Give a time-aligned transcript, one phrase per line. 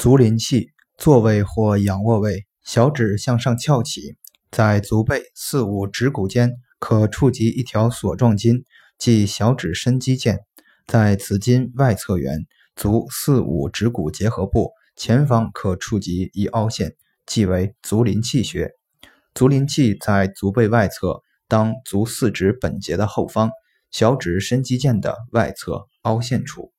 [0.00, 4.16] 足临泣坐位或仰卧位小指向上翘起
[4.50, 8.64] 在足背四五趾骨间可触及一条索状筋
[8.96, 10.38] 即小指伸肌腱
[10.86, 16.96] 在此筋外侧缘足四五趾骨结合部前方可触及一凹陷
[17.26, 18.70] 即为足临泣穴。
[19.34, 23.50] 足临泣在足背外侧当足四指本节的后方
[23.90, 26.72] 小指伸肌腱的外侧凹陷处。